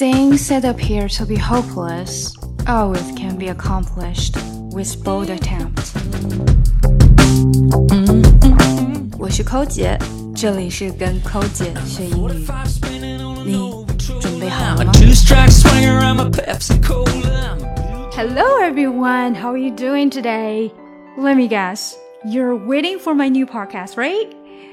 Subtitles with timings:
[0.00, 2.34] Things that appear to be hopeless
[2.66, 4.34] always can be accomplished
[4.72, 5.92] with bold attempt.
[9.18, 9.98] 我是寇姐，
[10.34, 12.46] 这里是跟寇姐学英语。
[13.44, 13.84] 你
[14.18, 14.92] 准备好了吗？
[18.16, 20.70] Hello everyone, how are you doing today?
[21.18, 21.92] Let me guess,
[22.24, 24.28] you're waiting for my new podcast, right?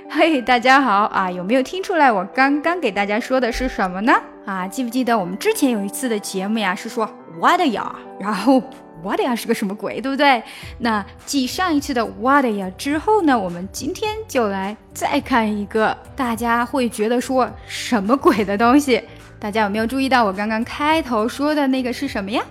[0.09, 1.29] 嘿，大家好啊！
[1.29, 4.13] 有没有听出来我刚刚给大家说的是什么呢？
[4.48, 6.74] 啊，记不记得我们之前有一次的节目呀？
[6.74, 7.06] 是说
[7.38, 8.58] what 呀， 然后
[9.02, 10.42] what 呀是个什么鬼，对不对？
[10.78, 19.02] 那继上一次的 what 呀之后呢，我们今天就来再看一个大家会觉得说什么鬼的东西。
[19.38, 22.42] 大家有没有注意到我刚刚开头说的那个是什么呀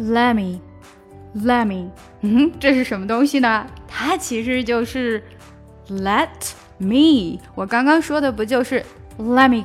[0.00, 1.88] ？Let me，let me，
[2.22, 3.64] 嗯，这是什么东西呢？
[3.86, 5.22] 它其实就是
[5.88, 6.26] let。
[6.78, 8.84] me，我刚刚说的不就是
[9.16, 9.62] Let me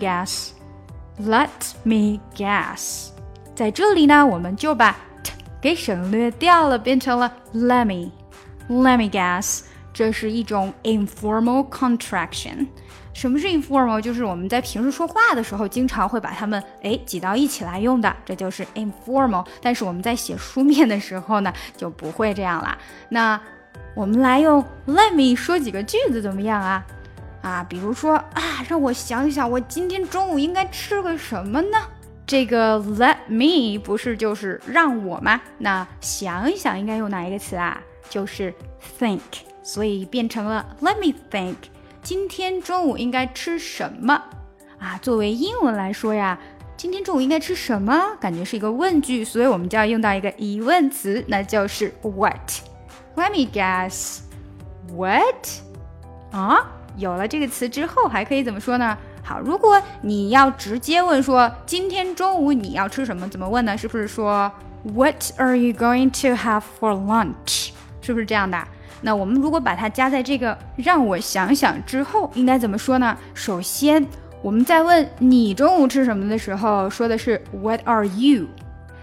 [1.21, 1.49] Let
[1.83, 3.09] me guess，
[3.53, 12.67] 在这里呢，我们就把 t 给省略掉了，变成了 Let me，Let me guess，这是一种 informal contraction。
[13.11, 13.99] 什么是 informal？
[13.99, 19.45] 就是我们在平时说话的时候，经常会把它们哎挤到一起来用的，这就是 informal。
[19.61, 22.77] 但是我们在写书面的时候呢，就不会这样啦。
[23.09, 23.37] 那
[23.93, 26.85] 我们来用 Let me 说几个句子怎么样啊？
[27.41, 31.77] 啊，比如说啊，让我想想，我今天中午应该吃个什么呢？
[32.25, 35.41] 这个 let me 不是就是让我吗？
[35.57, 37.81] 那想一想应该用哪一个词啊？
[38.09, 38.53] 就是
[38.99, 39.19] think，
[39.63, 41.55] 所以变成了 let me think，
[42.03, 44.21] 今天中午应该吃什么？
[44.77, 46.37] 啊，作为英文来说呀，
[46.77, 48.15] 今天中午应该吃什么？
[48.19, 52.51] 感觉是一个问句，所以我们就要用到一个疑问词，那就是 what。
[53.15, 55.23] Let me guess，what？
[56.31, 56.78] 啊？
[56.99, 58.97] 有了这个词之后，还可以怎么说呢？
[59.23, 63.77] 好，如果你要直接问说今天中午你要吃什么，怎么问呢？
[63.77, 64.51] 是不是说
[64.83, 67.69] What are you going to have for lunch？
[68.01, 68.57] 是不是这样的？
[69.01, 73.17] 那我们如果把它加在这个让我想想之后，应该怎么说呢？
[73.33, 74.05] 首先，
[74.41, 78.47] 我们在问你中午吃什么的时候，说的是 What are you？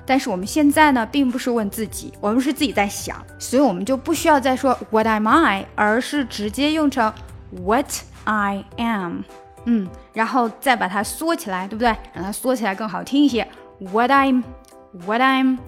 [0.04, 7.12] 但是我们现在呢，并不是问自己，我们是自己在想，所以我们就不需要再说 What am I，而是直接用成。
[7.50, 7.86] What
[8.24, 9.20] I am，
[9.64, 11.94] 嗯，然后再把它缩起来，对不对？
[12.12, 13.46] 让它缩起来更好听一些。
[13.78, 15.58] What I'm，What I'm，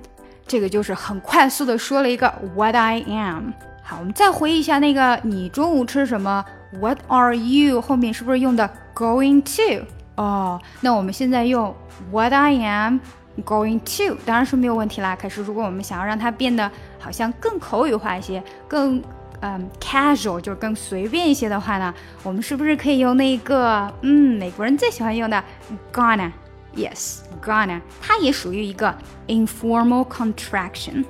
[0.46, 3.52] 这个就是很快速的说了一个 What I am。
[3.82, 6.44] 好，我们再回忆一下那个你中午吃什么
[6.80, 7.80] ？What are you？
[7.80, 9.86] 后面是不是用的 going to？
[10.16, 11.74] 哦，那我们现在用
[12.10, 12.98] What I am
[13.44, 15.16] going to，当然是没有问题啦。
[15.16, 19.02] 可是如果我们想要让它变得好像更口语化一些，更
[19.41, 21.93] 嗯，casual 就是更随便一些的话呢，
[22.23, 25.43] 我们是不是可以用那个嗯，美国人最喜欢用的
[25.91, 28.95] gonna？Yes，gonna，它也属于一个
[29.27, 31.03] informal contraction。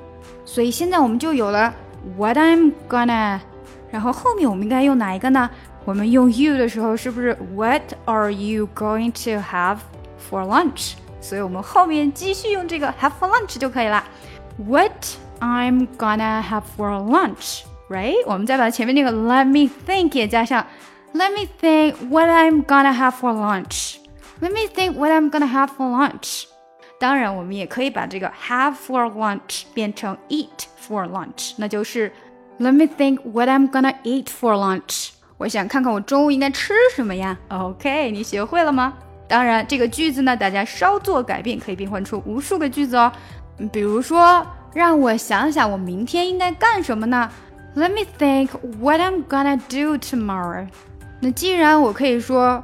[0.45, 1.73] 所以现在我们就有了
[2.17, 3.39] what I'm gonna，
[3.91, 5.49] 然后后面我们应该用哪一个呢？
[5.85, 9.77] 我们用 you 的时候是不是 what are you going to have
[10.17, 10.93] for lunch？
[11.21, 14.03] 所以我们后面继续用这个 have for lunch 就可以了。
[14.57, 14.91] What
[15.39, 16.89] I'm gonna have for
[17.89, 18.23] lunch？right？
[18.25, 20.65] 我们再把前面那个 let me think 也加上，
[21.13, 25.89] let me think what I'm gonna have for lunch。Let me think what I'm gonna have for
[25.89, 26.45] lunch。
[26.99, 30.47] 当然，我们也可以把这个 have for lunch 变成 eat
[30.81, 32.11] for lunch，那就是
[32.59, 35.09] Let me think what I'm gonna eat for lunch。
[35.37, 37.37] 我想看看我中午应该吃什么呀？
[37.49, 38.93] OK，你学会了吗？
[39.27, 43.11] 当然，这个句子呢，大家稍作改变，可以变换出无数个句子哦。
[43.71, 47.29] 比如说，让我想想，我明天应该干什么呢
[47.76, 48.48] ？Let me think
[48.80, 50.66] what I'm gonna do tomorrow。
[51.20, 52.62] 那既然我可以说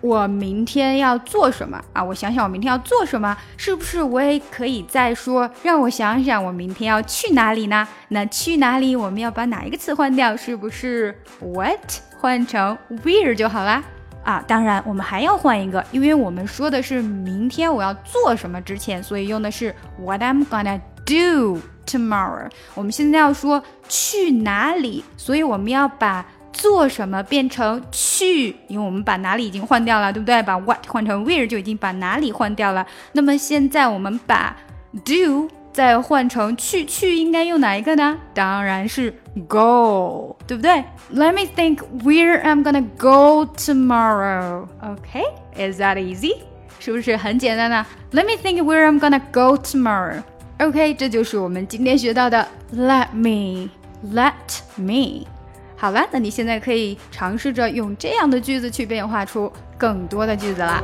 [0.00, 7.86] 我明天要做什么啊，我想想我明天要做什么，是不是我也可以再说让我想想我明天要去哪里呢？
[8.08, 10.34] 那去哪里我们要把哪一个词换掉？
[10.36, 11.78] 是不是 what
[12.18, 13.82] 换成 where 就好啦？
[14.24, 21.58] 啊，当然我们还要换一个，因为我们说的是明天我要做什么之前，所以用的是 what I'm gonna do。
[21.89, 30.41] Tomorrow，我们现在要说去哪里，所以我们要把做什么变成去，因为我们把哪里已经换掉了，对不对？
[30.43, 32.85] 把 what 换成 where 就已经把哪里换掉了。
[33.11, 34.55] 那么现在我们把
[35.03, 38.17] do 再换成去，去应该用哪一个呢？
[38.33, 39.13] 当然是
[39.47, 40.83] go，对不对？
[41.13, 44.67] Let me think where I'm gonna go tomorrow.
[44.81, 45.25] Okay,
[45.55, 46.37] is that easy？
[46.79, 47.85] 是不是很简单呢？
[48.11, 50.23] Let me think where I'm gonna go tomorrow.
[50.60, 52.46] OK，这就是我们今天学到的
[52.76, 54.34] Let me，Let
[54.76, 55.26] me。
[55.74, 60.82] 好了，那你现在可以尝试着用这样的句子去变化出更多的句子啦。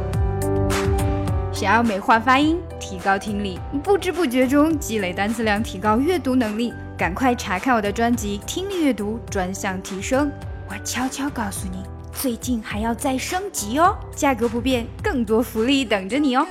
[1.52, 10.28] 想要美化发音，提高听力，不知不觉中积累单词量，提高阅读能力，赶快查看我的专辑《听力阅读专项提升》。
[10.70, 11.82] 我悄悄告诉你，
[12.14, 16.46] 最近还要再升级哦，价格不变，更多福利等着你哦。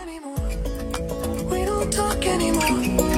[1.49, 3.14] We don't talk anymore.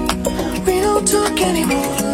[0.98, 2.07] no talk anymore.